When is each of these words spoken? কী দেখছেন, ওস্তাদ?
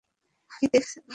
কী 0.51 0.65
দেখছেন, 0.67 1.01
ওস্তাদ? 1.01 1.09